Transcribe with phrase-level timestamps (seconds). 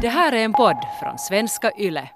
[0.00, 2.08] Det här är en podd från svenska YLE.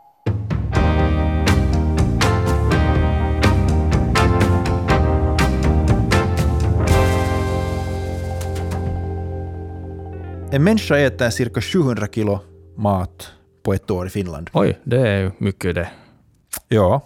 [10.53, 12.39] En människa äter cirka 700 kilo
[12.77, 14.51] mat på ett år i Finland.
[14.53, 15.89] Oj, det är ju mycket det.
[16.69, 17.01] Ja,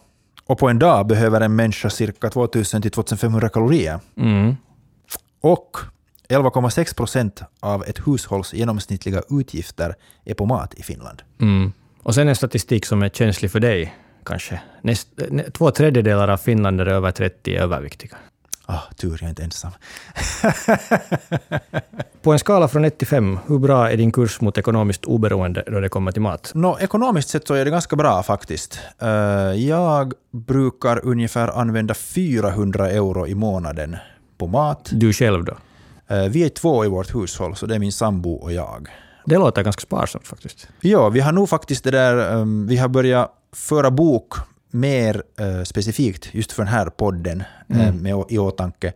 [0.46, 4.00] och på en dag behöver en människa cirka 2000-2500 kalorier.
[4.16, 4.56] Mm.
[5.40, 5.78] Och
[6.34, 9.94] 11,6 procent av ett hushålls genomsnittliga utgifter
[10.24, 11.22] är på mat i Finland.
[11.40, 11.72] Mm.
[12.02, 13.94] Och sen en statistik som är känslig för dig,
[14.24, 14.60] kanske.
[14.82, 18.16] Näst, nä- två tredjedelar av finländare över 30 är överviktiga.
[18.66, 19.70] Ah, tur, jag är inte ensam.
[22.22, 25.64] På en skala från 1 till 5, hur bra är din kurs mot ekonomiskt oberoende
[25.66, 26.50] då det kommer till mat?
[26.54, 28.80] Nå, ekonomiskt sett så är det ganska bra faktiskt.
[28.98, 29.08] Eh,
[29.52, 33.96] jag brukar ungefär använda 400 euro i månaden
[34.38, 34.88] på mat.
[34.92, 35.56] Du själv då?
[36.08, 38.88] Eh, vi är två i vårt hushåll, så det är min sambo och jag.
[39.26, 40.68] Det låter ganska sparsamt faktiskt.
[40.80, 44.34] Ja, vi har nog faktiskt det där, um, vi har börjat föra bok
[44.70, 48.92] mer eh, specifikt just för den här podden eh, med, å- i åtanke.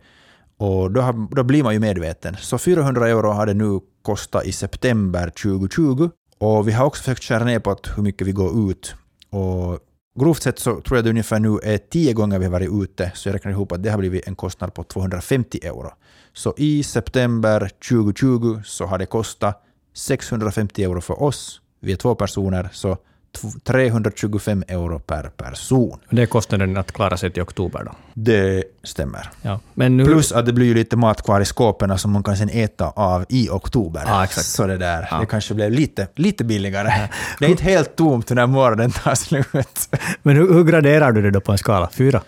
[0.57, 2.35] Och då, har, då blir man ju medveten.
[2.39, 6.09] Så 400 euro har det nu kostat i september 2020.
[6.37, 8.95] Och vi har också försökt skära ner på att hur mycket vi går ut.
[9.29, 9.79] Och
[10.19, 13.11] grovt sett så tror jag det ungefär nu är tio gånger vi har varit ute,
[13.15, 15.91] så jag räknar ihop att det har blivit en kostnad på 250 euro.
[16.39, 22.15] Så i september 2020 så har det kostat 650 euro för oss, vi är två
[22.15, 22.97] personer, så
[23.41, 25.99] tv- 325 euro per person.
[26.09, 27.91] Det är kostnaden att klara sig till oktober då.
[28.13, 29.29] Det stämmer.
[29.41, 29.59] Ja.
[29.75, 32.49] Nu, Plus att det blir ju lite mat kvar i skåpen som man kan sen
[32.49, 34.03] äta av i oktober.
[34.07, 34.47] Ja, exakt.
[34.47, 35.19] Så det där, Ja.
[35.19, 37.09] det kanske blev lite, lite billigare.
[37.39, 39.89] Det är inte helt tomt när morgonen tar slut.
[40.23, 41.89] men hur, hur graderar du det då på en skala?
[41.93, 42.21] Fyra?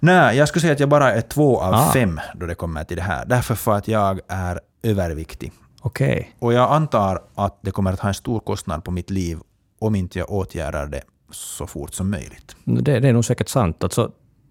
[0.00, 1.92] Nej, jag skulle säga att jag bara är två av Ah.
[1.92, 3.26] fem då det kommer till det här.
[3.26, 5.52] Därför för att jag är överviktig.
[5.82, 6.34] Okej.
[6.38, 9.38] Och jag antar att det kommer att ha en stor kostnad på mitt liv
[9.80, 12.56] om inte jag åtgärdar det så fort som möjligt.
[12.64, 13.84] Det, det är nog säkert sant.
[13.84, 14.10] Alltså,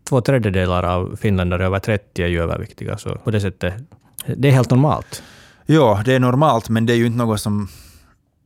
[0.10, 3.74] två tredjedelar av finländare över 30 är ju överviktiga, så på det sättet,
[4.38, 5.24] det är helt normalt.
[5.66, 7.68] Ja, det är normalt, men det är ju inte något som...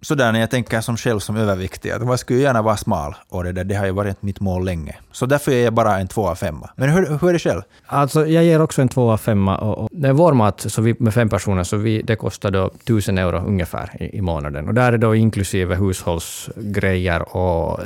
[0.03, 3.15] Sådär när jag tänker som själv som överviktig, att man skulle gärna vara smal.
[3.29, 4.95] Och det, där, det har ju varit mitt mål länge.
[5.11, 6.69] Så därför är jag bara en två av femma.
[6.75, 7.61] Men hur, hur är det själv?
[7.85, 9.57] Alltså, jag ger också en två av femma.
[9.57, 12.51] Och, och det är vår mat, så vi, med fem personer, så vi, det kostar
[12.51, 14.67] då 1000 euro ungefär i, i månaden.
[14.67, 17.85] Och där är då inklusive hushållsgrejer och eh,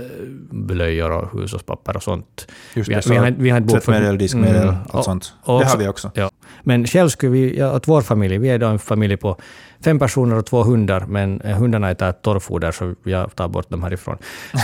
[0.52, 2.48] blöjor och hushållspapper och sånt.
[2.74, 5.04] Just vi, det, så vi, har, vi har ett bok Tvättmedel, diskmedel, Mm, allt och-
[5.06, 5.34] sånt.
[5.44, 6.12] och det har vi också.
[6.14, 6.30] Ja.
[6.64, 9.38] Men själv skulle vi, ja, att vår familj, vi är då en familj på
[9.84, 13.84] fem personer och två hundar, men eh, hundarna äter torrfoder så jag tar bort dem
[13.84, 14.18] härifrån.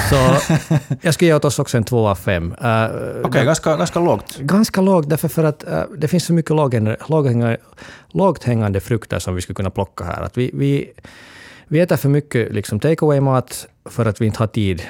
[0.09, 0.15] Så
[1.01, 2.55] jag skulle ge åt oss också en två av fem.
[2.61, 2.85] Eh,
[3.23, 4.37] Okej, ganska, ganska lågt.
[4.39, 7.57] Ganska lågt, därför för att eh, det finns så mycket låghängande, låghängande,
[8.11, 10.21] lågt hängande frukter som vi skulle kunna plocka här.
[10.21, 10.91] Att vi, vi,
[11.67, 14.81] vi äter för mycket liksom take away-mat för att vi inte har tid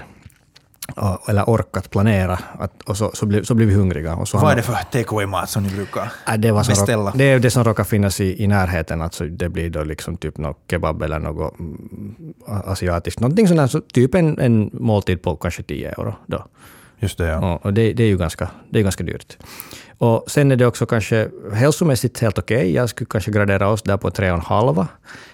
[0.95, 2.39] och- eller ork att planera.
[2.59, 4.15] Att, och så, så, blir, så blir vi hungriga.
[4.15, 7.09] Och så Vad är det för take away-mat som ni brukar Äh, det, var beställa?
[7.09, 9.01] råk, det är det som råkar finnas i, i närheten.
[9.01, 13.19] Alltså det blir då liksom typ något kebab eller något mm, asiatiskt.
[13.19, 16.15] Någonting sånt där, så typ en, en måltid på kanske 10 euro.
[16.25, 16.45] Då.
[16.99, 17.39] Just det, ja.
[17.41, 19.37] Ja, och det, det är ju ganska, det är ganska dyrt.
[20.03, 22.73] Och sen är det också kanske hälsomässigt helt okej.
[22.73, 24.87] Jag skulle kanske gradera oss där på tre och en halva.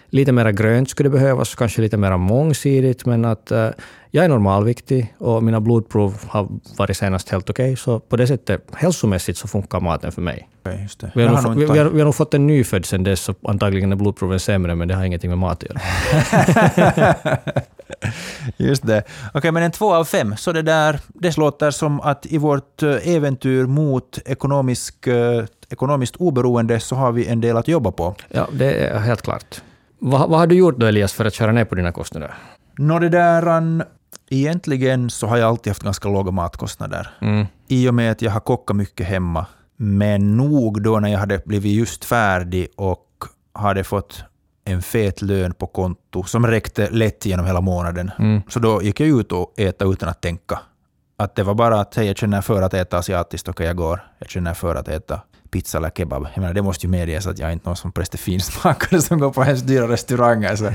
[0.10, 3.70] Lite mera grönt skulle behövas, kanske lite mer mångsidigt, men att eh,
[4.12, 6.48] jag är normalviktig och mina blodprov har
[6.78, 10.50] varit senast helt okej, så på det sättet, hälsomässigt så funkar maten för mig.
[10.64, 11.12] Det.
[11.16, 13.36] Vi har, nog, vi, vi, har, vi har nog fått en nyfödd sen dess, så
[13.44, 17.16] antagligen är blodproven sämre, men det har ingenting med mat att göra.
[18.58, 19.04] Just det.
[19.34, 20.36] Okej, men en två av fem.
[20.38, 24.59] Så det där, det låter som att i vårt eh, äventyr mot ekonomisk,
[25.08, 28.16] eh, ekonomiskt oberoende så har vi en del att jobba på.
[28.30, 29.62] Ja, det är helt klart.
[30.00, 32.34] Vad, vad har du gjort då, Elias, för att köra ner på dina kostnader?
[32.78, 33.46] Nå, det där...
[33.48, 33.84] an-
[34.32, 37.10] Egentligen så har jag alltid haft ganska låga matkostnader.
[37.22, 37.46] Mm.
[37.68, 39.46] I och med att jag har kockat mycket hemma.
[39.78, 43.06] Men nog då när jag hade blivit just färdig och
[43.54, 44.24] hade fått
[44.66, 48.12] en fet lön på konto som räckte lätt genom hela månaden.
[48.20, 48.42] Mm.
[48.50, 50.60] Så då gick jag ut och äta utan att tänka.
[51.20, 54.00] Att det var bara att hej, jag känner för att äta asiatiskt, okej jag går.
[54.20, 55.22] Jag känner för att äta
[55.52, 56.28] pizza eller kebab.
[56.34, 59.32] Jag menar, det måste ju medges att jag är inte någon som prestifinsmakare som går
[59.32, 60.56] på ens dyra restauranger.
[60.56, 60.70] Så,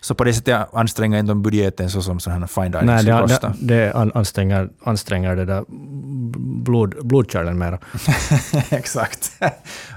[0.00, 3.18] så på det sättet anstränger inte de budgeten så som sådana fine dining Nej, det,
[3.20, 3.54] kosta.
[3.58, 5.64] det, det an- anstränger, anstränger det där
[6.64, 7.78] blod, blodkärlen mera.
[8.70, 9.32] Exakt.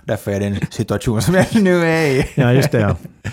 [0.04, 2.30] Därför är det en situation som jag nu är i.
[2.36, 2.80] Ja, just det.
[2.80, 2.96] Ja.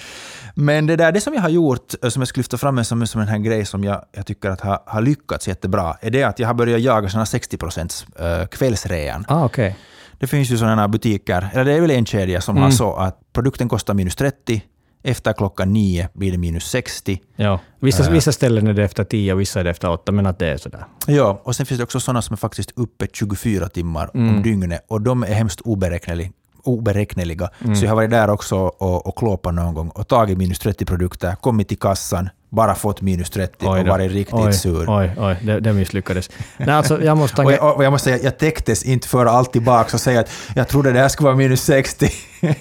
[0.58, 3.06] Men det, där, det som jag har gjort, eh, som jag skulle lyfta fram som,
[3.06, 6.22] som en här grej som jag, jag tycker att har, har lyckats jättebra, är det
[6.22, 9.24] att jag har börjat jaga såna 60 procents uh, kvällsrean.
[9.28, 9.76] Ah, okej.
[10.18, 13.20] Det finns ju sådana butiker, eller det är väl en kedja som har så att
[13.32, 14.62] produkten kostar minus 30,
[15.02, 17.20] Efter klockan nio blir det minus 60.
[17.36, 17.60] Ja.
[17.80, 18.10] Vissa, Äh.
[18.10, 20.46] vissa ställen är det efter tio och vissa är det efter åtta, men att det
[20.46, 20.84] är sådär.
[21.06, 24.84] Ja, och sen finns det också sådana som är faktiskt uppe 24 timmar om dygnet
[24.88, 26.30] och de är hemskt oberäkneliga.
[26.68, 27.50] Oberäkneliga.
[27.74, 31.34] Så jag har varit där också och, och klåpat någon gång och tagit minus 30-produkter,
[31.40, 34.84] kommit till kassan, bara fått minus 30 och varit riktigt oj, sur.
[34.88, 36.30] Oj, oj, det, det misslyckades.
[36.56, 39.52] Nej, alltså, jag måste Och jag, och jag måste säga, jag täcktes inte för allt
[39.52, 42.08] tillbaka och säga att jag trodde det här skulle vara minus 60.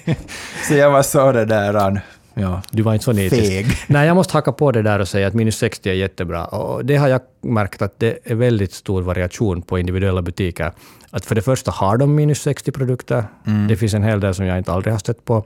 [0.68, 2.02] så jag var så det där,
[2.34, 3.42] ja, Du var inte så nitisk.
[3.42, 3.66] feg.
[3.86, 6.44] Nej, jag måste haka på det där och säga att minus 60 är jättebra.
[6.44, 10.72] Och det har jag märkt att det är väldigt stor variation på individuella butiker.
[11.10, 13.24] Att för det första har de minus 60-produkter.
[13.68, 15.44] Det finns en hel del som jag inte aldrig har stött på.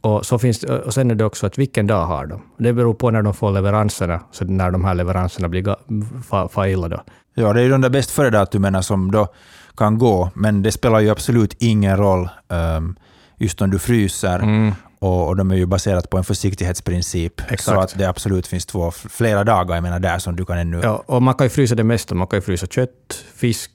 [0.00, 2.42] Och, så finns, och sen är det också att vilken dag har de?
[2.56, 6.48] Det beror på när de får leveranserna, så när de här leveranserna blir ga- fa,
[6.48, 7.02] fa illa då.
[7.34, 9.28] Ja, det är ju de där bäst före-datumen som då
[9.76, 12.96] kan gå, men det spelar ju absolut ingen roll um,
[13.36, 14.38] just om du fryser.
[14.38, 14.74] Mm.
[14.98, 17.40] Och, och de är ju baserat på en försiktighetsprincip.
[17.40, 17.78] Så Exakt.
[17.78, 20.80] att det absolut finns två, flera dagar jag menar, där som du kan ännu...
[20.82, 22.14] Ja, och man kan ju frysa det mesta.
[22.14, 23.70] Man kan ju frysa kött, fisk,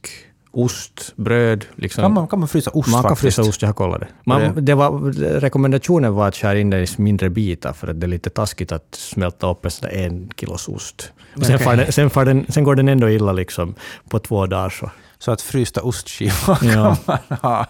[0.53, 1.65] ost, bröd.
[1.75, 2.01] Liksom.
[2.01, 3.35] Kan, man, kan man frysa ost Man kan faktiskt?
[3.35, 4.07] frysa ost, jag har kollat det.
[4.25, 8.05] Man, Det- var, rekommendationen var att skära in det i mindre bitar, för att det
[8.05, 11.11] är lite taskigt att smälta upp en sån en kilos ost.
[11.35, 13.75] Och Sen, far den, sen, den, sen går den ändå illa liksom
[14.09, 14.69] på två dagar.
[14.69, 14.91] Så.
[15.19, 16.57] Så att frysta ostskivor Ja.
[16.61, 17.65] kan man ha.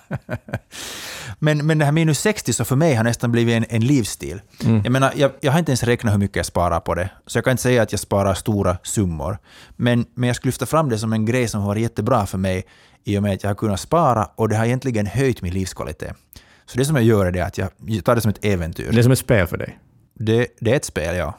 [1.43, 4.41] Men, men det här minus 60 så för mig har nästan blivit en, en livsstil.
[4.63, 4.81] Mm.
[4.83, 7.37] Jag menar, jag, jag har inte ens räknat hur mycket jag sparar på det, så
[7.37, 9.37] jag kan inte säga att jag sparar stora summor.
[9.75, 12.37] Men, men jag skulle lyfta fram det som en grej som har varit jättebra för
[12.37, 12.63] mig
[13.03, 16.15] i och med att jag har kunnat spara och det har egentligen höjt min livskvalitet.
[16.65, 17.69] Så det som jag gör är det att jag
[18.03, 18.91] tar det som ett äventyr.
[18.91, 19.79] Det är som ett spel för dig.
[20.13, 21.33] Det, det är ett spel, ja.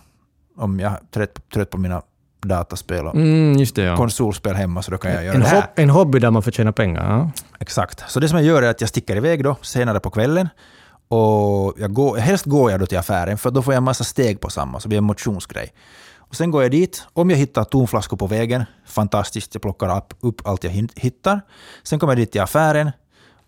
[0.56, 2.02] Om jag är trött, trött på mina
[2.44, 3.96] dataspel och Mm, just det, ja.
[3.96, 5.66] konsolspel hemma så då kan jag göra En, det här.
[5.74, 7.10] en hobby där man får tjäna pengar.
[7.18, 7.30] Ja.
[7.58, 8.10] Exakt.
[8.10, 10.48] Så det som jag gör är att jag sticker iväg då senare på kvällen
[11.08, 14.04] och jag går, helst går jag då till affären för då får jag en massa
[14.04, 15.72] steg på samma, så det blir en motionsgrej.
[16.18, 17.06] Och sen går jag dit.
[17.12, 21.40] Om jag hittar tomflaskor på vägen, fantastiskt, jag plockar upp, upp allt jag hittar.
[21.82, 22.90] Sen kommer jag dit till affären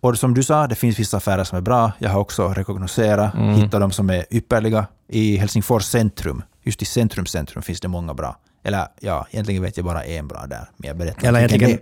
[0.01, 1.93] och som du sa, det finns vissa affärer som är bra.
[1.99, 4.87] Jag har också rekognoserat, hittat de som är ypperliga.
[5.09, 8.37] I Helsingfors centrum, just i centrum centrum finns det många bra.
[8.67, 11.79] Eller ja, egentligen vet jag bara en bra där, men jag berättar Eller egentligen,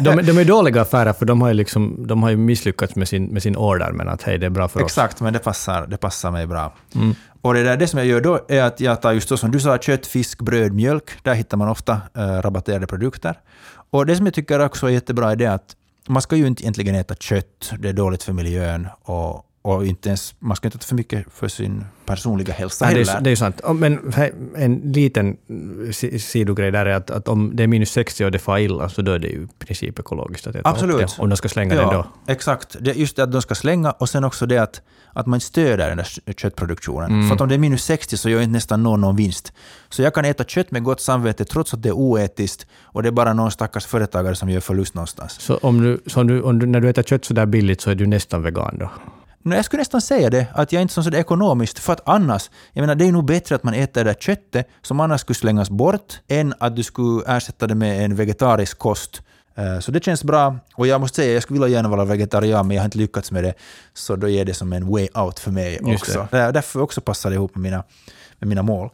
[0.00, 3.08] de, de är dåliga affärer för de har ju, liksom, de har ju misslyckats med
[3.08, 4.86] sin, med sin order, men att hej, det är bra för oss.
[4.86, 6.72] Exakt, men det passar, det passar mig bra.
[6.94, 7.14] Mm.
[7.42, 9.50] Och det, där, det som jag gör då är att jag tar just då, som
[9.50, 11.10] du sa, kött, fisk, bröd, mjölk.
[11.22, 13.38] Där hittar man ofta eh, rabatterade produkter.
[13.90, 15.76] Och det som jag tycker också är jättebra är det att
[16.08, 20.08] man ska ju inte egentligen äta kött, det är dåligt för miljön och, och inte
[20.08, 23.16] ens, man ska inte äta för mycket för sin personliga hälsa Nej, det, heller.
[23.18, 23.60] är, det är ju sant.
[23.64, 24.12] Ja, Men
[24.56, 25.36] en liten
[25.92, 28.88] si- sidogrej där är att, att om det är minus 60 och det far illa,
[28.88, 30.98] så då är det ju i princip ekologiskt att äta upp Absolut.
[30.98, 31.22] det.
[31.22, 32.06] Om de ska slänga den då.
[32.26, 32.76] Exakt.
[32.80, 35.88] Det, just det att de ska slänga och sen också det att, att man stöder
[35.88, 37.10] den där kö- köttproduktionen.
[37.10, 37.28] Mm.
[37.28, 39.52] För att om det är minus 60 så gör inte nästan någon någon vinst.
[39.88, 43.08] Så jag kan äta kött med gott samvete trots att det är oetiskt och det
[43.08, 45.32] är bara någon stackars företagare som gör förlust någonstans.
[45.40, 47.80] Så, om du, så om du, om du, när du äter kött så där billigt
[47.80, 48.90] så är du nästan vegan då?
[49.42, 52.00] Nej, jag skulle nästan säga det, att jag är inte så sådär ekonomiskt, för att
[52.08, 55.20] annars, jag menar det är nog bättre att man äter det där köttet som annars
[55.20, 59.22] skulle slängas bort, än att du skulle ersätta det med en vegetarisk kost.
[59.54, 60.56] Eh, Så det känns bra.
[60.74, 63.32] Och jag måste säga, jag skulle vilja gärna vara vegetarian, men jag har inte lyckats
[63.32, 63.54] med det.
[63.94, 66.28] Så då är det som en way out för mig Just också.
[66.30, 67.84] Där- Därför också passar det ihop med mina,
[68.38, 68.90] med mina mål.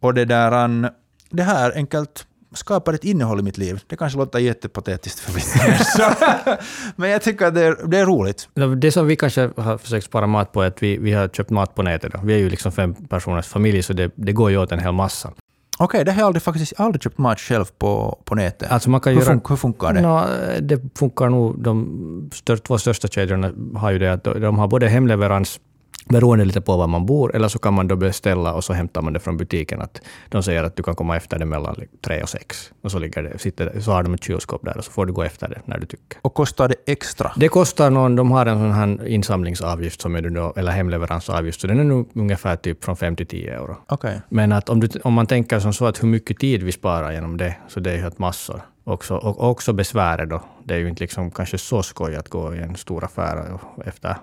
[0.00, 0.90] Och det där,
[1.30, 3.80] det här enkelt skapar ett innehåll i mitt liv.
[3.86, 6.56] Det kanske låter jättepatetiskt för människor.
[6.96, 8.48] Men jag tycker att det är, det är roligt.
[8.76, 11.50] Det som vi kanske har försökt spara mat på är att vi, vi har köpt
[11.50, 12.12] mat på nätet.
[12.12, 12.20] Då.
[12.22, 14.92] Vi är ju liksom fem personers familj, så det, det går ju åt en hel
[14.92, 15.32] massa.
[15.80, 18.72] Okej, det har jag aldrig, faktiskt aldrig köpt mat själv på, på nätet.
[18.72, 19.34] Alltså man kan hur, göra...
[19.34, 20.00] fun- hur funkar det?
[20.00, 20.24] Nå,
[20.60, 21.62] det funkar nog.
[21.62, 25.60] De stör, två största kedjorna har ju det att de har både hemleverans
[26.08, 29.02] beroende lite på var man bor, eller så kan man då beställa och så hämtar
[29.02, 29.80] man det från butiken.
[29.80, 32.72] Att de säger att du kan komma efter det mellan tre och sex.
[32.82, 35.12] Och så, ligger det, sitter så har de ett kylskåp där och så får du
[35.12, 36.18] gå efter det när du tycker.
[36.22, 37.32] Och kostar det extra?
[37.36, 41.66] Det kostar någon, de har en sån här insamlingsavgift, som är då, eller hemleveransavgift, så
[41.66, 43.76] den är nog ungefär typ från 5 till 10 euro.
[43.88, 44.20] Okej.
[44.28, 47.12] Men att om, du, om man tänker som så att hur mycket tid vi sparar
[47.12, 48.62] genom det, så det är ju helt massor.
[48.88, 50.42] Också, och också besväret då.
[50.64, 54.16] Det är ju inte liksom kanske så skoj att gå i en stor affär efter,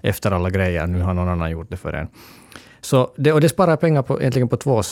[0.00, 0.86] efter alla grejer.
[0.86, 2.08] Nu har någon annan gjort det för en.
[2.80, 4.82] Så det, och det sparar pengar på, egentligen på två,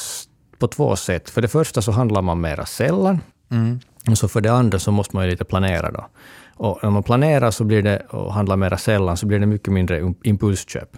[0.59, 1.31] på två sätt.
[1.31, 3.21] För det första så handlar man mera sällan.
[3.51, 3.81] Mm.
[4.11, 6.07] Och så för det andra så måste man ju lite planera då.
[6.55, 9.73] Och när man planerar så blir det, och handlar mera sällan så blir det mycket
[9.73, 10.97] mindre im- impulsköp.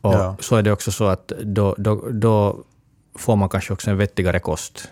[0.00, 0.36] Och Ja.
[0.40, 2.58] så är det också så att då, då, då
[3.18, 4.88] får man kanske också en vettigare kost.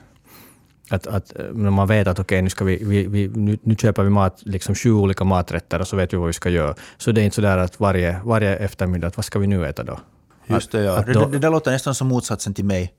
[0.90, 3.75] Att, att eh, när man vet att okej, nu, ska vi, vi, vi, nu, nu
[3.76, 6.75] köper vi mat, liksom sju olika maträtter och så vet vi vad vi ska göra.
[6.97, 9.66] Så det är inte så där att varje, varje eftermiddag, att vad ska vi nu
[9.66, 10.00] äta då?
[10.47, 10.99] Just det, ja.
[10.99, 12.94] Att det, då- det, det där låter nästan som motsatsen till mig.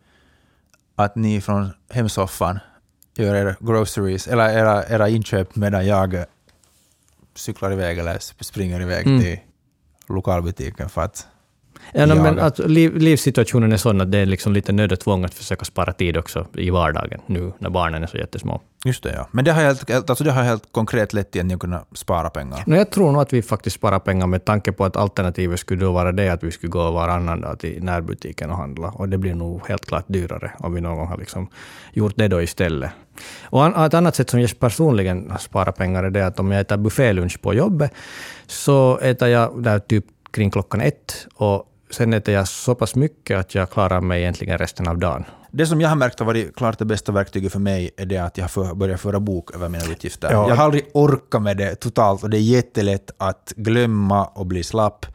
[0.96, 2.60] Att ni från hemsoffan
[3.16, 6.26] gör era groceries, eller era, era inköp medan jag
[7.36, 9.22] cyklar iväg eller sp- springer iväg Mm.
[9.22, 9.40] till
[10.08, 11.28] lokalbutiken för att...
[11.94, 15.00] Ja, no, men att liv, livssituationen är sån att det är liksom lite nöd och
[15.00, 18.62] tvång att försöka spara tid också i vardagen nu när barnen är så jättesmå.
[18.86, 19.28] Just det, ja.
[19.32, 21.88] Men det har helt, alltså det har helt konkret lett till att ni har kunnat
[21.94, 22.64] spara pengar.
[22.66, 25.86] No, jag tror nog att vi faktiskt sparar pengar med tanke på att alternativet skulle
[25.86, 28.88] då vara det att vi skulle gå varannan dag till närbutiken och handla.
[28.88, 31.48] Och det blir nog helt klart dyrare om vi någon gång har liksom
[31.94, 32.92] gjort det då istället.
[33.44, 36.62] Och an- ett annat sätt som jag personligen sparar pengar är det att om jag
[36.62, 37.92] äter buffélunch på jobbet
[38.48, 43.40] så äter jag där typ kring klockan ett och sen äter jag så pass mycket
[43.40, 45.26] att jag klarar mig egentligen resten av dagen.
[45.52, 48.18] Det som jag har märkt har varit klart det bästa verktyget för mig är det
[48.18, 50.32] att jag har börjat föra bok över mina utgifter.
[50.32, 50.50] Ja.
[50.50, 54.64] Jag har aldrig orkat med det totalt och det är jättelätt att glömma och bli
[54.64, 55.06] slapp.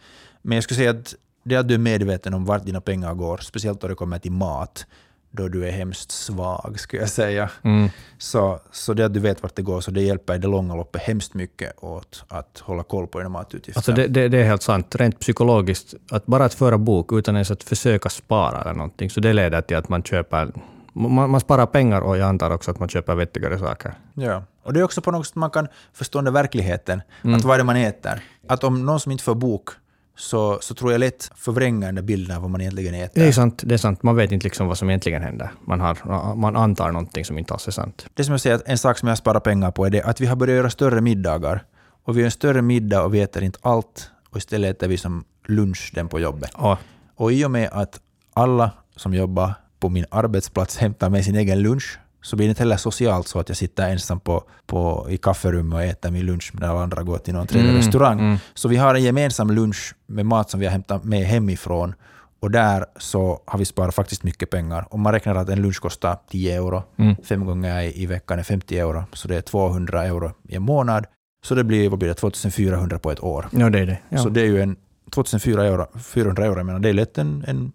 [0.42, 1.14] Men jag skulle säga att
[1.44, 4.18] det är att du är medveten om vart dina pengar går, speciellt då det kommer
[4.18, 4.86] till mat,
[5.30, 7.50] då du är hemskt svag, skulle jag säga.
[7.62, 7.88] Mm.
[8.18, 10.74] Så, så det att du vet vart det går, så det hjälper i det långa
[10.74, 13.78] loppet hemskt mycket åt att hålla koll på dina matutgifter.
[13.78, 14.94] Alltså det, det, det är helt sant.
[14.94, 19.20] Rent psykologiskt, att bara att föra bok utan ens att försöka spara eller någonting, så
[19.20, 20.52] det leder till att man köper...
[20.92, 23.94] Man, man sparar pengar och jag antar också att man köper vettigare saker.
[24.14, 24.42] Ja.
[24.62, 27.36] Och det är också på något sätt man kan förstå den verkligheten, Mm.
[27.36, 28.22] att vad är det man äter?
[28.48, 29.68] Att om någon som inte får bok,
[30.16, 33.20] så, så tror jag lätt förvränga den där bilden av vad man egentligen äter.
[33.22, 34.02] Det är sant, det är sant.
[34.02, 35.50] Man vet inte liksom vad som egentligen händer.
[35.66, 38.06] Man, har, man antar någonting som inte alls är sant.
[38.14, 40.26] Det som jag säger, en sak som jag sparar pengar på är det att vi
[40.26, 41.64] har börjat göra större middagar.
[42.04, 44.96] Och vi gör en större middag och vi äter inte allt, och istället äter vi
[44.96, 46.50] som lunch den på jobbet.
[46.54, 46.78] Och,
[47.14, 48.00] Och i och med att
[48.32, 52.62] alla som jobbar på min arbetsplats hämtar med sin egen lunch, så blir det inte
[52.62, 56.50] heller socialt så att jag sitter ensam på, på, i kafferummet och äter min lunch
[56.54, 58.18] medan alla andra går till någon trevlig Mm, restaurang.
[58.20, 58.36] mm.
[58.54, 61.94] Så vi har en gemensam lunch med mat som vi har hämtat med hemifrån.
[62.40, 64.86] Och där så har vi sparat faktiskt mycket pengar.
[64.90, 67.16] Om man räknar att en lunch kostar 10 euro, Mm.
[67.24, 70.62] fem gånger i, i veckan är 50 euro, så det är 200 euro i en
[70.62, 71.06] månad.
[71.44, 73.48] Så det blir, vad blir det, 2400 på ett år.
[73.52, 73.98] ja, det är det.
[74.08, 74.18] Ja.
[74.18, 74.76] Så det är ju en
[75.10, 77.72] 2400 euro, 400 euro, menar, det är lätt en, en,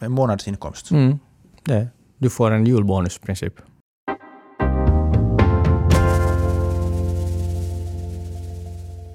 [0.00, 0.90] en månadsinkomst.
[0.90, 1.18] Mm,
[1.64, 1.88] det.
[2.18, 3.54] Du får en julbonus i princip.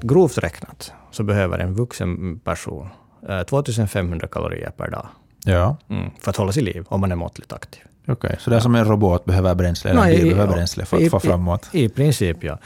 [0.07, 2.89] Grovt räknat så behöver en vuxen person
[3.29, 5.07] eh, 2500 kalorier per dag
[5.45, 7.81] Ja, mm, för att hålla sig i liv om man är måttligt aktiv.
[8.07, 8.35] okej.
[8.39, 11.01] Så det är som en robot behöver bränsle, eller en bil i- behöver bränsle för
[11.01, 11.69] i- att få i- framåt.
[11.71, 12.57] I princip, ja.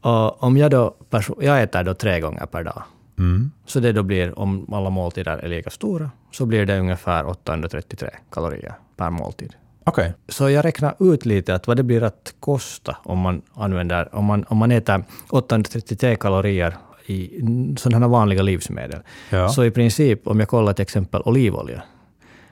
[0.00, 0.94] Och om jag då,
[1.40, 2.82] jag äter då tre gånger per dag,
[3.18, 3.50] Mm.
[3.66, 8.10] så det då blir, om alla måltider är lika stora, så blir det ungefär 833
[8.32, 9.54] kalorier per måltid.
[9.84, 10.14] Okej.
[10.28, 14.24] Så jag räknar ut lite att vad det blir att kosta om man, använder, om
[14.24, 17.40] man, om man äter 833 kalorier i
[17.76, 19.00] sådana vanliga livsmedel.
[19.30, 19.48] Ja.
[19.48, 21.82] Så i princip, om jag kollar till exempel olivolja,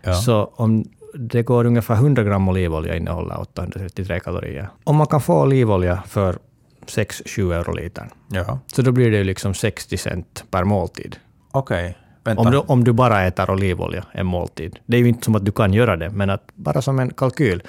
[0.02, 0.14] ja.
[0.14, 4.68] så om det går ungefär 100 gram olivolja innehåller 833 kalorier.
[4.84, 6.38] Om man kan få olivolja för
[6.86, 8.58] 6-7 euro litern, ja.
[8.66, 11.16] så då blir det liksom 60 cent per måltid.
[11.50, 11.96] Okej.
[12.28, 12.42] Vänta.
[12.42, 14.78] Om du, om du bara äter olivolja en måltid.
[14.86, 17.10] Det är ju inte som att du kan göra det, men att bara som en
[17.10, 17.62] kalkyl.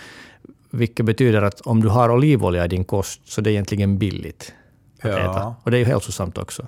[0.72, 4.54] Vilket betyder att om du har olivolja i din kost, så det är egentligen billigt
[5.02, 5.18] att Ja.
[5.18, 5.56] äta.
[5.64, 6.68] Och det är ju hälsosamt också.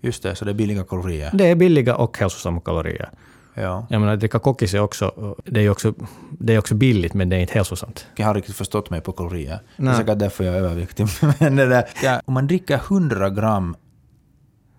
[0.00, 1.30] Just det, så det är billiga kalorier.
[1.34, 3.10] Det är billiga och hälsosamma kalorier.
[3.54, 3.86] Ja.
[3.90, 5.94] Jag menar, dricka kokis är också, det är också,
[6.30, 8.06] det är också billigt, men det är inte hälsosamt.
[8.16, 9.58] Jag har riktigt förstått mig på kalorier.
[9.76, 9.96] Det är Nej.
[9.96, 11.06] säkert därför jag är överviktig.
[11.40, 13.76] Men det där, ja, om man dricker 100 gram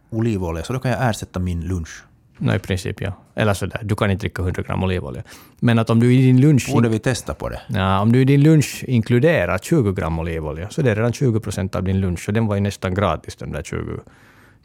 [0.09, 2.03] olivolja, så då kan jag ersätta min lunch.
[2.41, 3.13] No, i princip, ja.
[3.35, 5.23] Eller sådär, du kan inte dricka 100 gram olivolja.
[5.59, 6.69] Men att om du i din lunch...
[6.73, 7.61] Borde vi testa på det?
[7.67, 11.39] Ja, om du i din lunch inkluderar 20 gram olivolja, så det är redan 20
[11.39, 12.25] procent av din lunch.
[12.27, 13.77] Och den var ju nästan gratis, de där 20,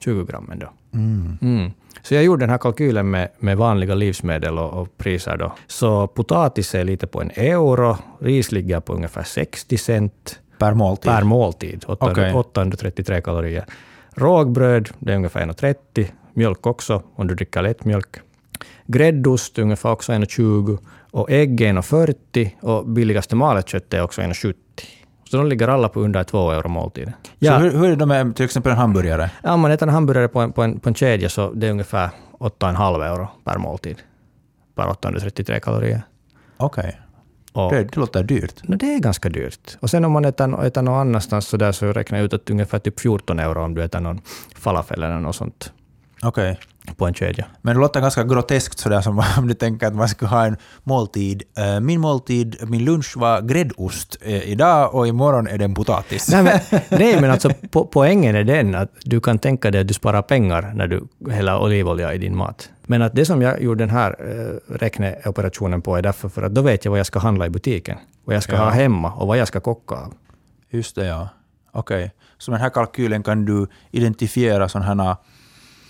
[0.04, 0.72] 20 grammen då.
[0.94, 1.70] Mm.
[2.02, 5.52] Så jag gjorde den här kalkylen med, med vanliga livsmedel och, och priser då.
[5.66, 11.12] Så potatis är lite på en euro, ris ligger på ungefär 60 cent Per måltid?
[11.12, 12.34] per måltid, 800, Okej.
[12.34, 13.64] 833 kalorier.
[14.14, 16.06] Rågbröd, det är ungefär 1,30.
[16.36, 18.16] Mjölk också, om du dricker lättmjölk.
[18.86, 20.78] Gräddost, ungefär också 1,20.
[21.10, 22.50] Och ägg är 1,40.
[22.60, 24.54] Och billigaste malet kött är också 1,70.
[25.30, 27.12] Så de ligger alla på under 2 euro måltiden.
[27.22, 29.30] Så Ja, hur, hur är det med till exempel en hamburgare?
[29.42, 31.66] ja, om man äter en hamburgare på en, på, en, på en kedja så det
[31.66, 33.96] är ungefär 8,5 euro per måltid.
[34.74, 36.02] Per 833 kalorier.
[36.56, 37.00] Okej.
[37.52, 38.68] Och, Det, det låter dyrt.
[38.68, 39.76] No, det är ganska dyrt.
[39.80, 42.50] Och sen om man äter, äter någon annanstans så, där så räknar jag ut att
[42.50, 44.20] ungefär typ 14 euro om du äter någon
[44.54, 45.72] falafel eller något sånt.
[46.22, 46.58] Okej.
[46.96, 47.46] på en kedja.
[47.62, 50.56] Men det låter ganska groteskt sådär som om du tänker att man skulle ha en
[50.84, 51.42] måltid.
[51.58, 56.28] Eh, Min måltid, min lunch var gräddost eh, idag och imorgon är det en potatis.
[56.28, 56.60] Nej, men,
[56.98, 60.22] nej, men alltså po poängen är den att du kan tänka dig att du sparar
[60.22, 62.70] pengar när du häller olivolja i din mat.
[62.86, 66.54] Men att det som jag gjorde den här eh, räkneoperationen på är därför för att
[66.54, 68.58] då vet jag vad jag ska handla i butiken, vad jag ska Ja.
[68.64, 70.14] ha hemma och vad jag ska kocka av.
[70.70, 71.28] Just det, ja.
[71.72, 72.12] Okej.
[72.38, 75.16] Så med den här kalkylen kan du identifiera sådana här...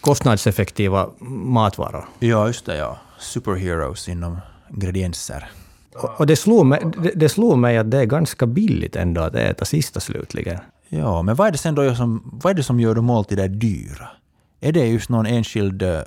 [0.00, 2.04] Kostnadseffektiva matvaror.
[2.18, 2.98] Ja, just det, ja.
[3.18, 4.40] Superheroes inom
[4.74, 5.50] ingredienser.
[5.94, 9.20] Och, och det, slog mig, det, det slog mig att det är ganska billigt ändå
[9.20, 10.58] att äta sista slutligen.
[10.88, 13.48] Ja, men vad är det sen då som, vad är det som gör då måltider
[13.48, 14.08] dyra?
[14.60, 16.00] Är det just någon enskild eh,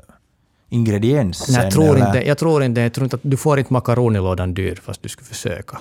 [0.69, 1.49] ingrediens?
[1.49, 3.73] Nej, jag, tror eller inte, jag tror inte, jag tror inte att du får inte
[3.73, 5.77] makaronilådan dyr fast du skulle försöka.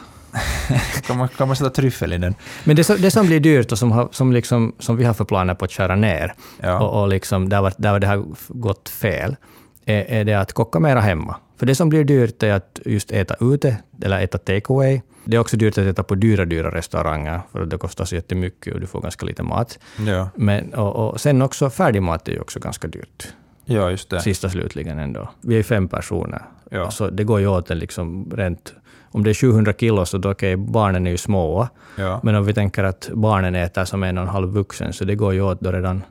[1.06, 2.34] Kan man, kan man sätta tryffel i den?
[2.64, 5.14] Men det, som- det som blir dyrt och som, har, som, liksom, som vi har
[5.14, 6.80] för planer på att skära ner, Ja.
[6.80, 9.36] och, och liksom där, var, där det har gått fel,
[9.84, 11.36] är, är det att koka mera hemma.
[11.58, 15.00] För det som blir dyrt är att just äta ute, eller äta takeaway.
[15.24, 18.74] Det är också dyrt att äta på dyra, dyra restauranger, för det kostar så jättemycket
[18.74, 19.78] och du får ganska lite mat.
[20.06, 20.28] Ja.
[20.34, 23.28] Men, och, och sen också färdigmat är ju också ganska dyrt.
[23.64, 24.20] Ja, just det.
[24.20, 25.28] Sista slutligen ändå.
[25.40, 26.42] Vi är fem personer.
[26.70, 26.90] Ja.
[26.90, 28.74] Så det går ju åt en liksom rent...
[29.18, 31.68] Om det är 700 kilo så då okej, barnen är ju små.
[31.96, 32.20] Ja.
[32.22, 35.14] Men om vi tänker att barnen äter som en och en halv vuxen, så det
[35.14, 36.02] går ju åt då redan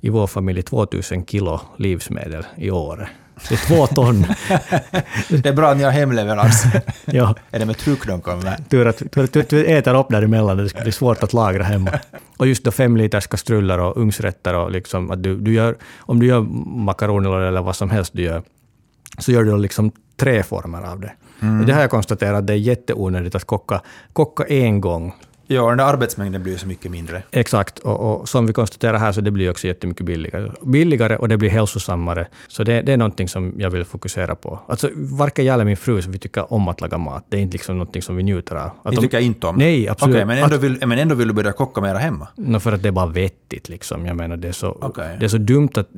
[0.00, 3.08] i vår familj 2000 kilo livsmedel i året.
[3.48, 4.22] Det är två ton.
[5.42, 6.64] Det är bra att ni har hemleverans.
[7.04, 8.56] ja, är det med tryck de kommer?
[8.70, 11.90] tur att tur, tur, tur äter upp däremellan, det skulle bli svårt att lagra hemma.
[12.36, 16.20] Och just då fem liters kastruller och ugnsrätter och liksom att du, du gör, om
[16.20, 16.40] du gör
[16.76, 18.42] makaroner eller vad som helst du gör,
[19.18, 21.12] så gör du liksom tre former av det.
[21.60, 23.80] Och det har jag konstaterat att det är jätteonödigt att koka,
[24.12, 25.14] koka en gång.
[25.46, 27.22] Ja, den där arbetsmängden blir så mycket mindre.
[27.30, 30.50] Exakt, och, och som vi konstaterar här så det blir också jättemycket billigare.
[30.62, 32.26] Billigare och det blir hälsosammare.
[32.48, 34.60] Så det, det är någonting som jag vill fokusera på.
[34.66, 37.26] Alltså, varken jag eller min fru vi tycker om att laga mat.
[37.28, 38.70] Det är inte liksom någonting som vi njuter av.
[38.82, 40.16] Att Ni tycker inte om Nej, absolut.
[40.16, 42.28] Okej, men, ändå vill, men ändå vill du börja koka mera hemma?
[42.36, 43.68] No, för att det är bara vettigt.
[43.68, 44.06] Liksom.
[44.06, 45.16] Jag menar, det, är så, Okej.
[45.20, 45.88] det är så dumt att...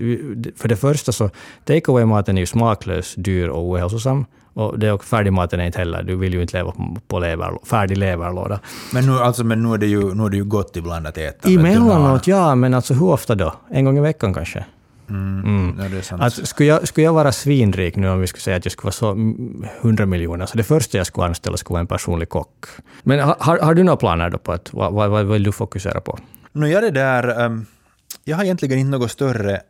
[0.57, 1.31] För det första så,
[1.65, 4.27] take away-maten är ju smaklös, dyr och ohälsosam.
[4.55, 6.03] Och det och färdigmaten är inte heller...
[6.03, 8.61] Du vill ju inte leva på- på lever, färdig leverlåda.
[8.93, 11.19] Men nu, alltså, men nu, är det ju, nu är det ju gott ibland att
[11.19, 11.49] äta.
[11.49, 13.55] Emellanåt, ja, men alltså hur ofta då?
[13.71, 14.65] En gång i veckan kanske?
[15.11, 15.77] Mm.
[15.79, 16.23] Ja, det är sant.
[16.23, 18.85] Att skulle, jag, skulle jag vara svinrik nu om vi skulle säga att jag skulle
[18.87, 22.29] vara så mm, 100 miljoner, så det första jag skulle anställa skulle vara en personlig
[22.29, 22.65] kock.
[23.03, 26.01] Men har, har, du några planer då på att, vad, vad, vad vill du fokusera
[26.01, 26.19] på?
[26.53, 27.67] Nu jag det där, ehm,
[28.25, 29.61] jag har egentligen inte några större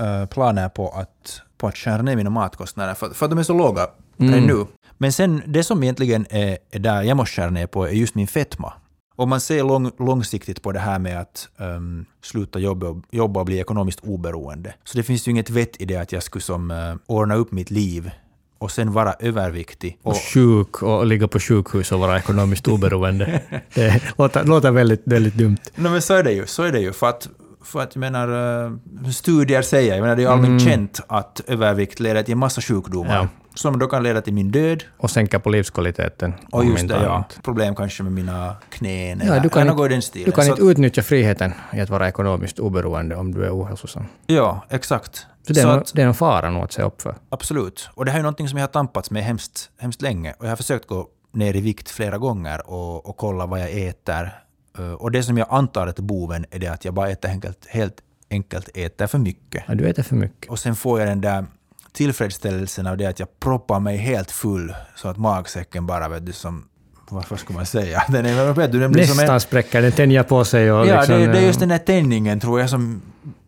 [0.00, 3.42] eh, planer på att, på att skära ner mina matkostnader, för, för att de är
[3.42, 4.66] så låga redan nu.
[4.98, 8.14] Men sen, det som egentligen är, är där jag måste skära ner på är just
[8.14, 8.72] min fetma.
[9.16, 13.46] Om man ser lång, långsiktigt på det här med att ehm, sluta jobba jobba och
[13.46, 16.70] bli ekonomiskt oberoende, så det finns ju inget vett i det att jag skulle som
[16.70, 18.10] uh, ordna upp mitt liv
[18.58, 19.98] och sen vara överviktig.
[20.02, 23.42] Och, Och sjuk och ligga på sjukhus och vara ekonomiskt oberoende.
[23.74, 25.58] det låter, låter väldigt, väldigt dumt.
[25.74, 26.46] No, men så är det ju.
[26.46, 26.92] Så är det ju.
[26.92, 27.28] För att,
[27.64, 32.00] för att jag menar, eh, studier säger, jag menar, det är allmänt känt att övervikt
[32.00, 33.16] leder till en massa sjukdomar.
[33.16, 33.28] Ja.
[33.54, 34.84] Som då kan leda till min död.
[34.98, 36.34] Och sänka på livskvaliteten.
[36.52, 37.24] Och just det, ja.
[37.42, 40.24] Problem kanske med mina knän Ja, du kan, eller något i inte, den stilen.
[40.26, 44.04] du kan Så inte utnyttja friheten i att vara ekonomiskt oberoende om du är ohälsosam.
[44.26, 45.16] ja, exakt.
[45.46, 47.14] Så det är, Så att, det är en fara nog att se upp för.
[47.30, 47.88] absolut.
[47.94, 50.34] Och det här är någonting som jag har tampats med hemskt, hemskt länge.
[50.38, 53.70] Och jag har försökt gå ner i vikt flera gånger och, och kolla vad jag
[53.70, 54.32] äter.
[54.80, 57.66] Eh, Och det som jag antar är boven är det att jag bara äter enkelt,
[57.68, 57.96] helt
[58.30, 59.64] enkelt äter för mycket.
[59.68, 60.50] Ja, du äter för mycket.
[60.50, 61.44] Och sen får jag den där
[61.92, 66.32] tillfredsställelsen av det att jag proppar mig helt full så att magsäcken bara, vet du,
[66.32, 66.64] som...
[67.12, 68.02] Vad ska man säga?
[68.08, 70.86] Den är, vet du, den blir som en, Nästan spräcker den, tänjer på sig och
[70.86, 73.02] Ja, liksom, det, det är eh, just den där tändningen tror jag som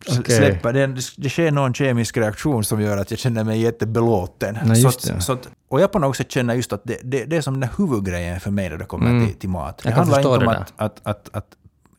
[0.07, 0.37] s- Okej.
[0.37, 0.73] släpper.
[1.17, 4.57] Det, sker någon kemisk reaktion som gör att jag känner mig jättebelåten.
[4.65, 7.25] Nej, så att, så att, och jag på något sätt känner just att det, det,
[7.25, 9.27] det är som den huvudgrejen för mig när det kommer Mm.
[9.27, 9.81] till, till mat.
[9.83, 11.47] Det handlar inte om att, att, att, att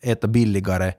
[0.03, 0.93] äta billigare,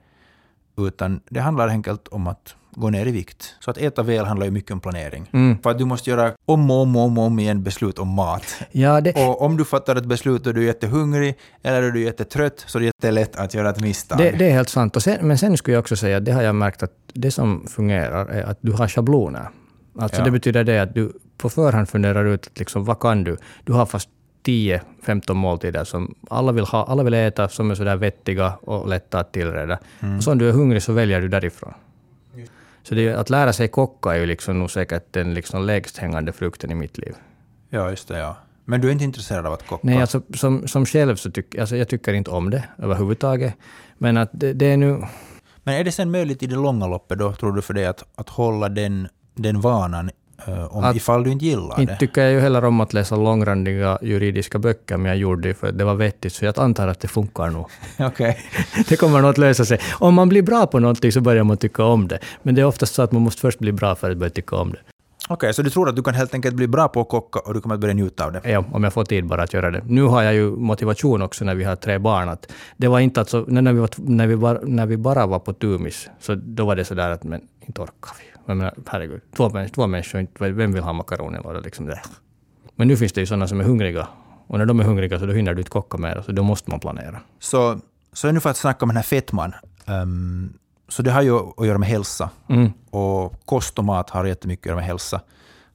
[0.77, 3.55] utan det handlar enkelt om att gå ner i vikt.
[3.59, 5.29] Så att äta väl handlar ju mycket om planering.
[5.33, 5.57] Mm.
[5.63, 8.07] För att du måste göra om och om och om, och om igen beslut om
[8.07, 8.43] mat.
[8.71, 12.01] Ja, det, Och om du fattar ett beslut då du är jättehungrig eller då du
[12.01, 14.17] är jättetrött så är det jättelätt att göra ett misstag.
[14.17, 14.95] det, det är helt sant.
[14.95, 17.31] Och sen, men sen skulle jag också säga att det har jag märkt att det
[17.31, 19.49] som fungerar är att du har schabloner.
[19.99, 20.25] Alltså Ja.
[20.25, 23.37] det betyder det att du på förhand funderar ut att liksom, vad kan du?
[23.63, 24.09] Du har fast
[24.47, 29.19] 10-15 måltider som alla vill, ha, alla vill äta, som är sådär vettiga och lätta
[29.19, 29.79] att tillreda.
[29.99, 30.17] Mm.
[30.17, 31.73] Och så om du är hungrig så väljer du därifrån.
[32.87, 36.31] Så det, att lära sig kocka är ju liksom nog säkert den liksom lägst hängande
[36.33, 37.15] frukten i mitt liv.
[37.69, 38.17] Ja, just det.
[38.17, 38.37] Ja.
[38.65, 39.81] Men du är inte intresserad av att kocka?
[39.87, 43.53] Nej, alltså som, som själv så tycker alltså, jag tycker inte om det överhuvudtaget.
[43.97, 45.03] Men att det, det är nu...
[45.63, 48.03] Men är det sen möjligt i det långa loppet då, tror du, för dig att,
[48.15, 50.09] att hålla den den vanan
[50.69, 51.99] om Att- ifall du inte gillar Inte det.
[51.99, 55.67] tycker jag ju heller om att läsa långrandiga juridiska böcker, men jag gjorde det för
[55.67, 57.65] att det var vettigt, så jag antar att det funkar nog.
[57.99, 58.37] Okej.
[58.89, 59.79] Det kommer nog att lösa sig.
[59.99, 62.19] Om man blir bra på någonting så börjar man tycka om det.
[62.43, 64.55] Men det är oftast så att man måste först bli bra för att börja tycka
[64.55, 64.79] om det.
[65.29, 67.53] Okej, så du tror att du kan helt enkelt bli bra på att kocka och
[67.53, 68.41] du kommer att börja njuta av det?
[68.43, 69.81] Ja, om jag får tid bara att göra det.
[69.87, 72.29] Nu har jag ju motivation också när vi har tre barn.
[72.29, 75.25] Att det var inte att så, när, vi var, när, vi bara, när vi bara
[75.25, 78.34] var på Tumis, så då var det sådär att men inte orkar vi.
[78.45, 81.59] Jag menar, herregud, två, två människor, vem vill ha makaronilåda?
[81.59, 82.01] Liksom det.
[82.75, 84.07] Men nu finns det ju sådana som är hungriga.
[84.47, 86.71] Och när de är hungriga så då hinner du inte kocka mer, så då måste
[86.71, 87.19] man planera.
[87.39, 87.79] Så,
[88.13, 89.53] så nu för att snacka om den här fettman.
[89.85, 90.53] ehm,
[90.87, 92.29] så det har ju att göra med hälsa.
[92.49, 92.71] Mm.
[92.89, 95.21] Och kost och mat har jättemycket att göra med hälsa.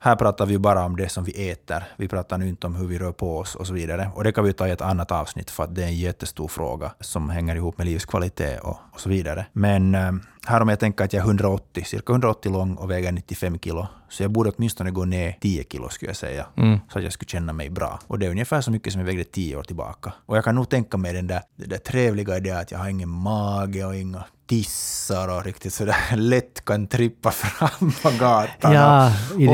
[0.02, 1.84] Här pratar vi bara om det som vi äter.
[1.96, 4.10] Vi pratar nu inte om hur vi rör på oss och så vidare.
[4.14, 6.48] Och det kan vi ta i ett annat avsnitt för att det är en jättestor
[6.48, 9.46] fråga som hänger ihop med livskvalitet och, och så vidare.
[9.52, 10.12] Men eh,
[10.46, 13.86] här om jag tänker att jag är 180, cirka 180 lång och väger 95 kilo.
[14.08, 16.46] Så jag borde åtminstone gå ner 10 kilo skulle jag säga.
[16.56, 16.78] Mm.
[16.92, 18.00] Så att jag skulle känna mig bra.
[18.06, 20.12] Och det är ungefär så mycket som jag vägde 10 år tillbaka.
[20.26, 22.78] Och jag kan nog tänka mig den där, det där trevliga i det att jag
[22.78, 28.72] har ingen mage och inga tissar och riktigt sådär lätt kan trippa fram på gatan.
[28.72, 29.12] Ja,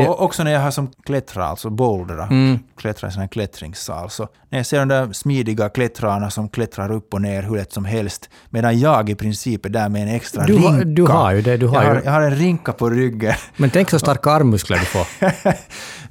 [0.08, 2.58] och också när jag har som klättra, alltså bouldra, Mm.
[2.76, 4.10] klättra i sån här klättringssal.
[4.10, 7.72] Så när jag ser de där smidiga klättrarna som klättrar upp och ner hur lätt
[7.72, 10.84] som helst, medan jag i princip är där med en extra Du rinka.
[10.84, 13.34] du har ju det, du har jag, har, jag har en rinka på ryggen.
[13.56, 15.06] Men tänk så starka armmuskler du får.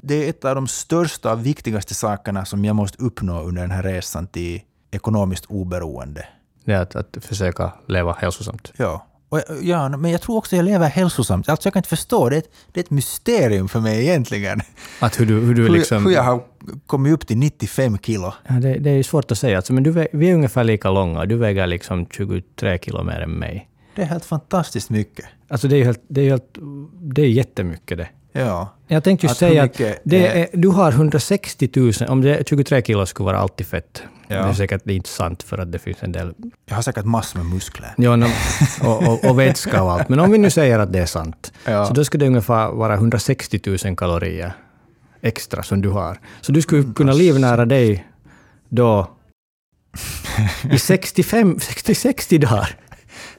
[0.00, 3.70] det är ett av de största och viktigaste sakerna som jag måste uppnå under den
[3.70, 6.24] här resan till ekonomiskt oberoende.
[6.66, 8.72] Det är att, att försöka leva hälsosamt.
[8.76, 9.06] Ja.
[9.28, 11.48] Och, jag- ja, men jag tror också jag lever hälsosamt.
[11.48, 14.60] Alltså jag kan inte förstå, det är ett, det är ett mysterium för mig egentligen.
[15.00, 16.06] Att hur du, hur du Hur, liksom...
[16.06, 16.42] hur jag har
[16.86, 18.32] kommit upp till 95 kilo.
[18.48, 19.56] Ja, det, det är svårt att säga.
[19.56, 21.24] Alltså, men du, vi är ungefär lika långa.
[21.24, 23.68] Du väger liksom 23 kilo mer än mig.
[23.94, 25.24] Det är helt fantastiskt mycket.
[25.48, 26.56] Alltså det är helt, det är helt,
[27.02, 28.08] det är jättemycket det.
[28.36, 28.72] Ja.
[28.88, 32.44] Jag tänkte ju Att säga att är- är, du har 160 000, om det är
[32.44, 34.02] 23 kilo skulle vara alltid fett.
[34.28, 34.36] Ja.
[34.42, 36.34] Det är säkert inte sant för att det finns en del
[36.66, 37.94] Jag har säkert massor med muskler.
[37.96, 38.26] ja, no,
[38.82, 40.08] och, och, och vätska och allt.
[40.08, 41.86] Men om vi nu säger att det är sant, Ja.
[41.86, 44.52] så då skulle det ungefär vara 160 000 kalorier
[45.22, 46.20] extra som du har.
[46.40, 48.06] Så du skulle kunna livnära dig
[48.68, 49.10] då
[50.72, 52.76] i 65, 60, 60 dagar.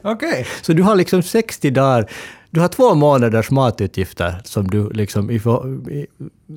[0.02, 0.48] Okej.
[0.62, 2.10] Så du har liksom 60 dagar,
[2.50, 5.32] du har två månaders matutgifter som du liksom...
[5.32, 6.08] I, i,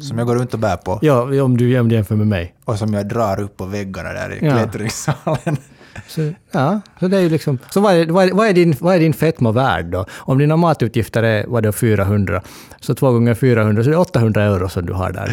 [0.00, 0.98] Som jag går runt och bär på.
[1.03, 2.55] ja, om du jämför med mig.
[2.64, 4.53] Och som jag drar upp på väggarna där i Ja.
[4.53, 5.57] klättringssalen.
[6.09, 7.59] Så, ja, så det är ju liksom...
[7.70, 10.07] Så vad är, vad, är, din, vad är din fetma värd då?
[10.12, 12.42] Om dina matutgifter är vad det är, 400,
[12.81, 15.26] så två gånger 400, så det är 800 euro som du har där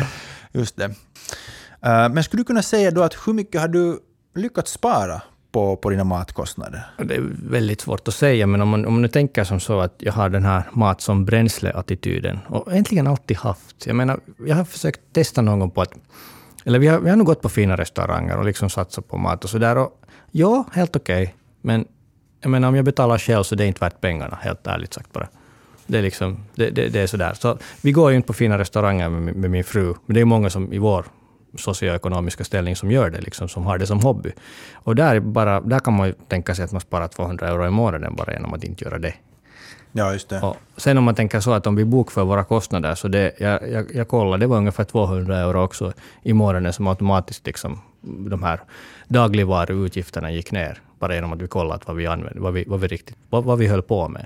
[0.54, 0.60] då.
[0.60, 0.84] Just det.
[0.86, 4.00] Eh, men skulle du kunna säga då att hur mycket har du
[4.36, 6.84] lyckats spara på, på dina matkostnader?
[6.98, 9.80] Det är väldigt svårt att säga, men om man, om man nu tänker som så
[9.80, 13.86] att jag har den här mat som bränsle-attityden, och egentligen alltid haft.
[13.86, 15.94] Jag menar, jag har försökt testa någon gång på att...
[16.66, 19.44] Eller vi har, vi har nog gått på fina restauranger och liksom satsat på mat
[19.44, 19.78] och sådär.
[19.78, 21.36] Och ja, helt okej.
[21.62, 21.86] men
[22.42, 25.14] jag menar, om jag betalar själv så det är inte värt pengarna, helt ärligt sagt
[25.14, 25.28] bara.
[25.88, 27.34] Det är, liksom, det, det, det är sådär.
[27.34, 30.26] Så vi går ju inte på fina restauranger med, med min fru, men det är
[30.26, 31.06] många som i vår
[31.58, 34.32] socioekonomiska ställning som gör det, liksom, som har det som hobby.
[34.74, 37.70] Och där, bara, där kan man ju tänka sig att man sparar 200 euro i
[37.70, 39.14] månaden bara genom att inte göra det.
[39.92, 40.42] Ja, just det.
[40.42, 43.70] Och sen om man tänker så att om vi bokför våra kostnader, så det, jag,
[43.70, 45.94] jag, jag kollade, det var ungefär 200 euro också
[46.24, 48.60] i månaden som automatiskt liksom, de här
[49.08, 52.88] dagligvaruutgifterna gick ner, bara genom att vi kollat vad vi använde, vad vi, vad vi,
[52.88, 54.26] riktigt, vad, vad vi höll på med.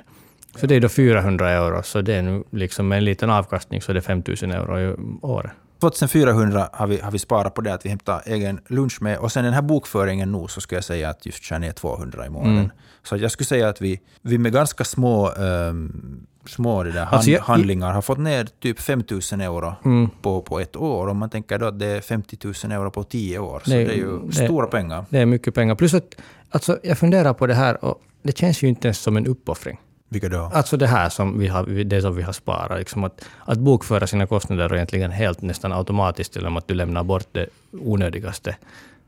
[0.55, 3.81] Så det är då 400 euro, så det är nu liksom med en liten avkastning
[3.81, 5.51] så är det 5 000 euro i året.
[5.81, 9.17] 2400 har vi, har vi sparat på det att vi hämtar egen lunch med.
[9.17, 12.25] Och sen den här bokföringen nu så skulle jag säga att just skär ner 200
[12.25, 12.57] i månaden.
[12.57, 12.71] Mm.
[13.03, 17.13] Så jag skulle säga att vi, vi med ganska små, ehm, små det där hand,
[17.15, 20.09] Alltså jag- handlingar har fått ner typ 5000 euro Mm.
[20.21, 21.07] på, på ett år.
[21.07, 23.61] Om man tänker då att det är 50 000 euro på 10 år.
[23.65, 25.05] Så Det- det, är ju det- stora pengar.
[25.09, 25.75] Det är mycket pengar.
[25.75, 26.15] Plus att
[26.49, 29.79] alltså, jag funderar på det här och det känns ju inte ens som en uppoffring.
[30.11, 30.51] Vilka då?
[30.53, 32.79] Alltså det här som vi har, det som vi har sparat.
[32.79, 37.27] Liksom att, att bokföra sina kostnader egentligen helt nästan automatiskt genom att du lämnar bort
[37.31, 38.55] det onödigaste.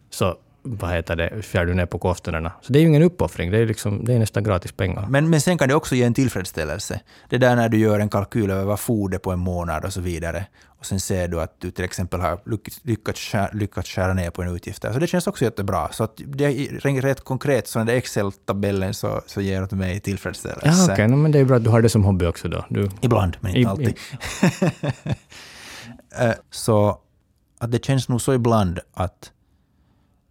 [0.10, 2.52] Så vad heter det, skär du ner på kostnaderna.
[2.62, 5.06] Så det är ju ingen uppoffring, det är, liksom, det är nästan gratis pengar.
[5.10, 7.00] Men, men sen kan det också ge en tillfredsställelse.
[7.30, 10.02] Det där när du gör en kalkyl över vad foder på en månad och så
[10.02, 10.46] vidare.
[10.80, 14.42] Och sen ser du att du till exempel har lyck- lyckats lyckats skära ner på
[14.42, 14.82] en utgift.
[14.82, 15.92] Så det känns också jättebra.
[15.92, 20.00] Så att det är rätt konkret, så den där Excel-tabellen så, så ger åt mig
[20.00, 20.86] tillfredsställelse.
[20.88, 22.66] Ja, okej, no, men det är bra att du har det som hobby också då.
[22.70, 23.98] Du, Ibland, men inte alltid.
[26.20, 26.98] Eh, så
[27.60, 29.32] att det känns nog så ibland att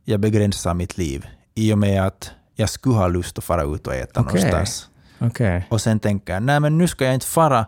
[0.04, 3.86] jag begränsar mitt liv i och med att jag skulle ha lust att fara ut
[3.86, 4.34] och äta Okej.
[4.34, 4.88] någonstans.
[5.18, 5.66] Okej.
[5.70, 7.66] Och sen tänker jag, nej men nu ska jag inte fara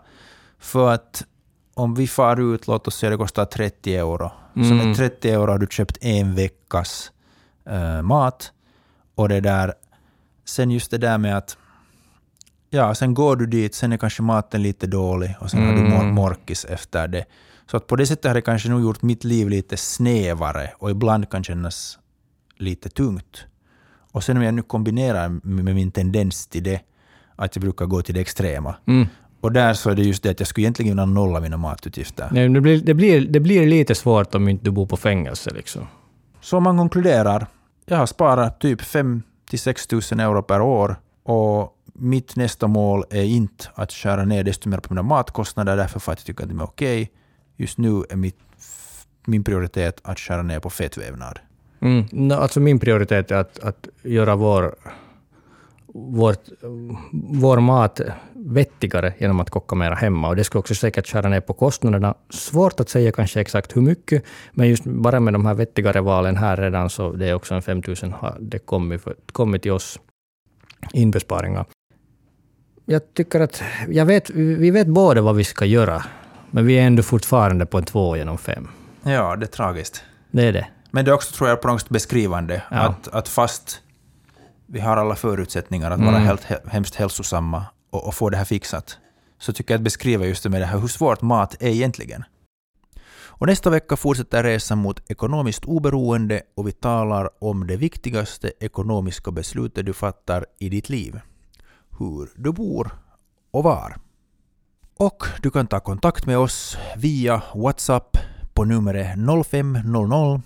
[0.58, 1.24] För att
[1.74, 4.30] om vi far ut, låt oss säga det kostar 30 euro.
[4.54, 4.76] Så Mm.
[4.88, 7.12] med 30 euro har du köpt en veckas
[7.70, 8.52] eh, mat.
[9.14, 9.74] Och det där,
[10.44, 11.56] sen just det där med att
[12.70, 15.78] Ja, sen går du dit, sen är kanske maten lite dålig och sen har du
[15.80, 15.92] Mm.
[15.92, 17.24] mor- morkis efter det.
[17.70, 20.90] Så att på det sättet har det kanske nog gjort mitt liv lite snävare och
[20.90, 21.98] ibland kan kännas
[22.56, 23.44] lite tungt.
[24.12, 26.80] Och sen om jag nu kombinerar med min tendens till det,
[27.36, 28.76] att jag brukar gå till det extrema.
[28.86, 29.06] Mm.
[29.40, 32.28] Och där så är det just det att jag skulle egentligen vilja nolla mina matutgifter.
[32.32, 35.50] Nej, det, blir, det, blir, det blir lite svårt om inte du bor på fängelse.
[35.54, 35.86] Liksom.
[36.40, 37.46] Så man konkluderar,
[37.86, 43.04] jag har sparat typ 5 till 6 tusen euro per år och mitt nästa mål
[43.10, 46.42] är inte att skära ner desto mer på mina matkostnader därför för att jag tycker
[46.42, 47.10] att de är okej.
[47.56, 48.38] Just nu är mitt,
[49.26, 51.38] min prioritet att skära ner på fettvävnad.
[51.84, 52.04] Mm.
[52.12, 54.74] No, alltså min prioritet är att, att göra vår,
[55.94, 56.48] vårt,
[57.12, 58.00] vår mat
[58.32, 60.28] vettigare genom att koka mera hemma.
[60.28, 62.14] Och det skulle också säkert skära ner på kostnaderna.
[62.30, 66.36] Svårt att säga kanske exakt hur mycket, men just bara med de här vettigare valen
[66.36, 70.00] här redan så det är också en 5000 har det kommit, för, kommit till oss
[70.92, 71.64] inbesparingar.
[72.84, 76.04] Jag tycker att jag vet, vi vet båda vad vi ska göra,
[76.50, 78.68] men vi är ändå fortfarande på en två genom fem.
[79.02, 80.04] Ja, det är tragiskt.
[80.30, 80.66] Det är det.
[80.94, 82.62] Men det är också, tror jag, på något sätt beskrivande.
[82.70, 82.76] Ja.
[82.76, 83.80] Att, att fast
[84.66, 86.22] vi har alla förutsättningar att vara Mm.
[86.22, 88.98] helt, he- hemskt hälsosamma och, och få det här fixat,
[89.38, 92.24] så tycker jag att beskriva just det med det här hur svårt mat är egentligen.
[93.36, 99.30] Och nästa vecka fortsätter resan mot ekonomiskt oberoende och vi talar om det viktigaste ekonomiska
[99.30, 101.20] beslutet du fattar i ditt liv.
[101.98, 102.90] Hur du bor
[103.50, 103.96] och var.
[104.98, 108.16] Och du kan ta kontakt med oss via WhatsApp
[108.54, 110.42] på numret 0500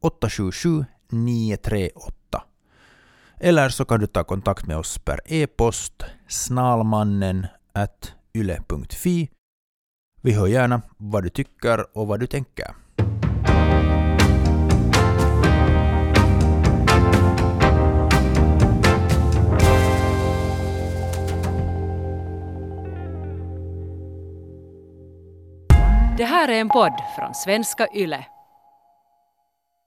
[0.00, 2.42] 877 938.
[3.40, 9.30] Eller så kan du ta kontakt med oss per e-post snalmannen at yle.fi.
[10.22, 12.74] Vi hör gärna vad du tycker och vad du tänker.
[26.18, 28.26] Det här är en podd från svenska YLE.